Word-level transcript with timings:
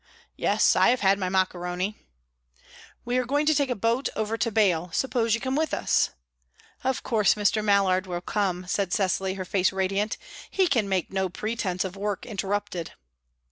"Yes, 0.35 0.75
I 0.75 0.89
have 0.89 1.01
had 1.01 1.19
my 1.19 1.29
maccheroni." 1.29 1.95
"We 3.05 3.19
are 3.19 3.23
going 3.23 3.45
to 3.45 3.53
take 3.53 3.69
a 3.69 3.75
boat 3.75 4.09
over 4.15 4.35
to 4.35 4.51
Baiae. 4.51 4.91
Suppose 4.95 5.35
you 5.35 5.39
come 5.39 5.55
with 5.55 5.75
us." 5.75 6.09
"Of 6.83 7.03
course 7.03 7.35
Mr. 7.35 7.63
Mallard 7.63 8.07
will 8.07 8.19
come," 8.21 8.65
said 8.65 8.93
Cecily, 8.93 9.35
her 9.35 9.45
face 9.45 9.71
radiant. 9.71 10.17
"He 10.49 10.65
can 10.65 10.89
make 10.89 11.13
no 11.13 11.29
pretence 11.29 11.85
of 11.85 11.95
work 11.95 12.25
interrupted." 12.25 12.93